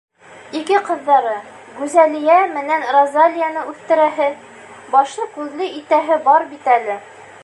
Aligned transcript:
Ике 0.59 0.77
ҡыҙҙары— 0.85 1.33
Гүзәлиә 1.81 2.37
менән 2.55 2.87
Розалияны 2.95 3.67
үҫтерәһе, 3.73 4.29
башлы-күҙле 4.95 5.69
итәһе 5.83 6.19
бар 6.31 6.49
бит 6.55 6.71
әле. 6.79 7.01